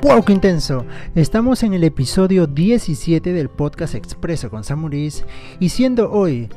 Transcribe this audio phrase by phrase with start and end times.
[0.00, 0.84] ¡Wow, qué intenso!
[1.16, 5.24] Estamos en el episodio 17 del podcast Expreso con Samuris
[5.58, 6.48] y siendo hoy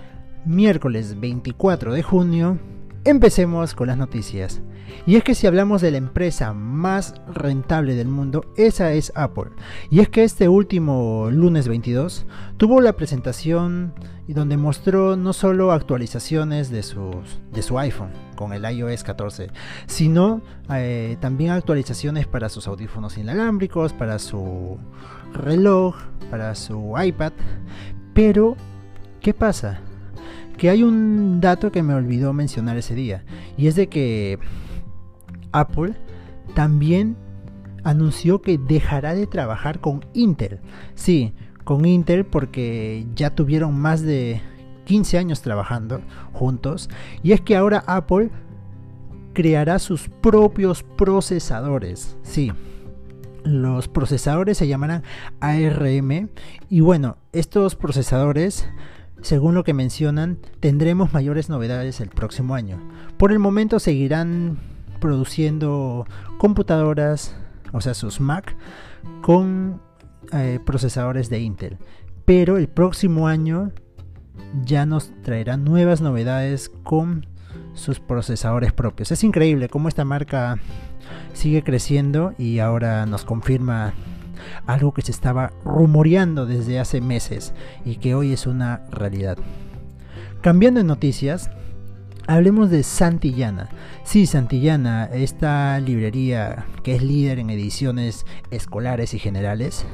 [0.46, 2.60] miércoles 24 de junio,
[3.04, 4.62] empecemos con las noticias.
[5.06, 9.52] Y es que si hablamos de la empresa más rentable del mundo, esa es Apple.
[9.90, 12.26] Y es que este último lunes 22
[12.58, 13.94] tuvo la presentación
[14.34, 19.50] donde mostró no solo actualizaciones de, su iPhone con el iOS 14,
[19.88, 24.78] sino eh, también actualizaciones para sus audífonos inalámbricos, para su
[25.34, 25.96] reloj,
[26.30, 27.34] para su iPad.
[28.14, 28.56] Pero,
[29.20, 29.82] ¿qué pasa?
[30.62, 33.24] Que hay un dato que me olvidó mencionar ese día,
[33.58, 34.38] y es de que
[35.52, 35.96] Apple
[36.54, 37.18] también
[37.84, 40.60] anunció que dejará de trabajar con Intel.
[40.94, 44.40] Sí, con Intel porque ya tuvieron más de
[44.86, 46.02] 15 años trabajando
[46.32, 46.92] juntos.
[47.24, 48.30] Y es que ahora Apple
[49.34, 52.18] creará sus propios procesadores.
[52.22, 52.52] Sí,
[53.44, 55.02] los procesadores se llamarán
[55.40, 56.30] ARM.
[56.70, 58.70] Y bueno, estos procesadores
[59.22, 62.80] según lo que mencionan, tendremos mayores novedades el próximo año.
[63.18, 64.58] Por el momento seguirán
[65.00, 66.06] produciendo
[66.38, 67.36] computadoras,
[67.72, 68.56] o sea, sus Mac,
[69.22, 69.82] con
[70.34, 71.78] eh, procesadores de Intel.
[72.26, 73.72] Pero el próximo año
[74.64, 77.26] ya nos traerá nuevas novedades con
[77.74, 79.12] sus procesadores propios.
[79.12, 80.58] Es increíble cómo esta marca
[81.34, 83.94] sigue creciendo y ahora nos confirma
[84.66, 87.54] algo que se estaba rumoreando desde hace meses
[87.86, 89.38] y que hoy es una realidad.
[90.42, 91.50] Cambiando de noticias,
[92.28, 93.70] Hablemos de Santillana.
[94.04, 99.86] Sí, Santillana, esta librería que es líder en ediciones escolares y generales.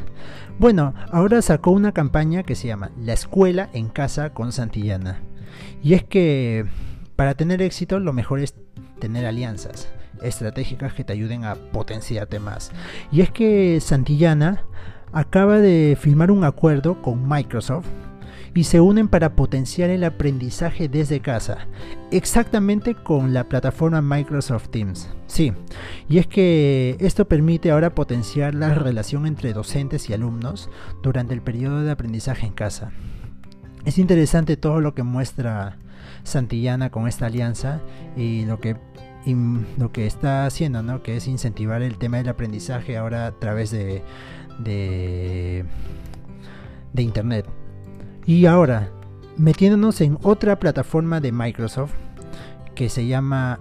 [0.60, 5.22] Bueno, ahora sacó una campaña que se llama La escuela en casa con Santillana.
[5.82, 6.66] Y es que
[7.16, 8.54] para tener éxito lo mejor es
[9.00, 9.90] tener alianzas
[10.22, 12.72] estratégicas que te ayuden a potenciarte más.
[13.12, 14.64] Y es que Santillana
[15.14, 17.88] acaba de firmar un acuerdo con Microsoft
[18.54, 21.68] y se unen para potenciar el aprendizaje desde casa,
[22.12, 25.10] exactamente con la plataforma Microsoft Teams.
[25.28, 25.54] Sí,
[26.10, 30.72] y es que esto permite ahora potenciar la relación entre docentes y alumnos
[31.04, 32.92] durante el periodo de aprendizaje en casa.
[33.86, 35.78] Es interesante todo lo que muestra
[36.24, 37.80] Santillana con esta alianza
[38.16, 38.76] y lo que
[39.78, 41.04] lo que está haciendo, ¿no?
[41.04, 44.02] que es incentivar el tema del aprendizaje ahora a través de,
[44.60, 45.66] de,
[46.94, 47.46] de Internet.
[48.26, 48.92] Y ahora,
[49.38, 51.94] metiéndonos en otra plataforma de Microsoft
[52.76, 53.60] que se llama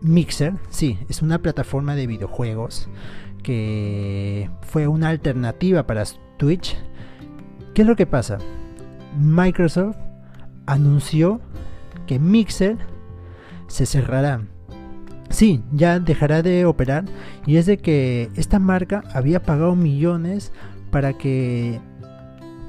[0.00, 2.88] Mixer, sí, es una plataforma de videojuegos
[3.42, 6.04] que fue una alternativa para
[6.36, 6.76] Twitch.
[7.74, 8.38] ¿Qué es lo que pasa?
[9.18, 9.96] Microsoft
[10.66, 11.40] anunció
[12.06, 12.76] que Mixer
[13.66, 14.42] se cerrará.
[15.30, 17.04] Sí, ya dejará de operar.
[17.46, 20.52] Y es de que esta marca había pagado millones
[20.90, 21.80] para que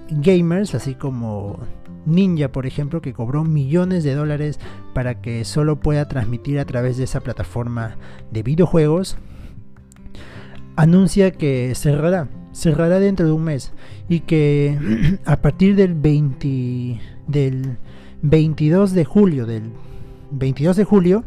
[0.10, 1.60] gamers, así como
[2.06, 4.60] Ninja, por ejemplo, que cobró millones de dólares
[4.94, 7.96] para que solo pueda transmitir a través de esa plataforma
[8.32, 9.18] de videojuegos,
[10.76, 13.74] anuncia que cerrará, cerrará dentro de un mes.
[14.08, 17.78] Y que a partir del 20 del
[18.22, 19.72] 22 de julio del
[20.32, 21.24] 22 de julio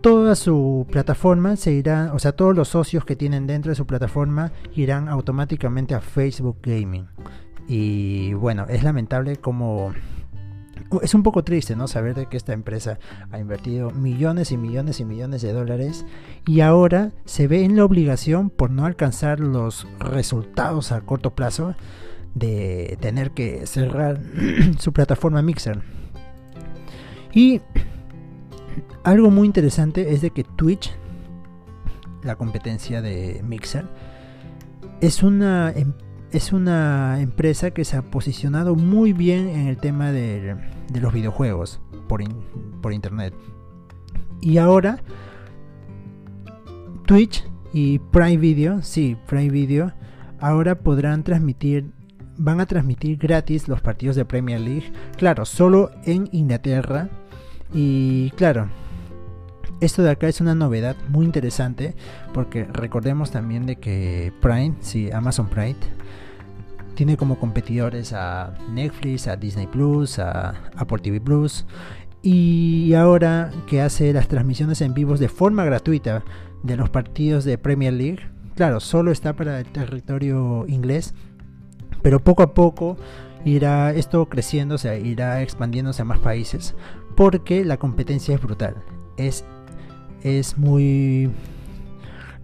[0.00, 3.86] toda su plataforma se irá, o sea, todos los socios que tienen dentro de su
[3.86, 7.06] plataforma irán automáticamente a Facebook Gaming.
[7.68, 9.92] Y bueno, es lamentable como
[11.02, 11.86] es un poco triste, ¿no?
[11.86, 12.98] Saber de que esta empresa
[13.30, 16.04] ha invertido millones y millones y millones de dólares
[16.46, 21.74] y ahora se ve en la obligación por no alcanzar los resultados a corto plazo
[22.34, 24.20] de tener que cerrar
[24.78, 25.80] su plataforma Mixer.
[27.32, 27.60] Y
[29.04, 30.92] algo muy interesante es de que Twitch,
[32.22, 33.86] la competencia de Mixer,
[35.00, 35.92] es una, em,
[36.32, 40.56] es una empresa que se ha posicionado muy bien en el tema de,
[41.00, 42.22] los videojuegos por,
[42.80, 43.34] por internet.
[44.40, 45.00] Y ahora
[47.06, 49.92] Twitch y Prime Video, sí, Prime Video,
[50.40, 51.90] ahora podrán transmitir,
[52.36, 57.08] van a transmitir gratis los partidos de Premier League, claro, solo en Inglaterra.
[57.72, 58.68] Y claro,
[59.80, 61.94] esto de acá es una novedad muy interesante
[62.32, 65.76] porque recordemos también de que Prime, sí, Amazon Prime,
[66.94, 71.64] tiene como competidores a Netflix, a Disney Plus, a Apple TV Plus
[72.22, 76.22] y ahora que hace las transmisiones en vivos de forma gratuita
[76.62, 78.20] de los partidos de Premier League,
[78.54, 81.14] claro, solo está para el territorio inglés,
[82.02, 82.98] pero poco a poco
[83.46, 86.74] irá esto creciendo, o sea, irá expandiéndose a más países
[87.16, 88.76] porque la competencia es brutal.
[89.16, 89.44] Es
[90.22, 91.30] es muy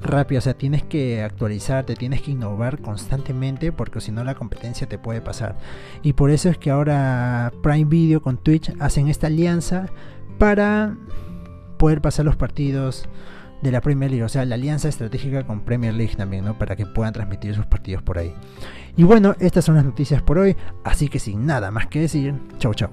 [0.00, 4.88] rápido, o sea, tienes que actualizarte, tienes que innovar constantemente porque si no la competencia
[4.88, 5.56] te puede pasar.
[6.02, 9.87] Y por eso es que ahora Prime Video con Twitch hacen esta alianza
[10.38, 10.96] para
[11.78, 13.08] poder pasar los partidos
[13.62, 16.58] de la Premier League, o sea, la alianza estratégica con Premier League también, ¿no?
[16.58, 18.34] Para que puedan transmitir sus partidos por ahí.
[18.96, 22.34] Y bueno, estas son las noticias por hoy, así que sin nada más que decir,
[22.58, 22.90] chau chau.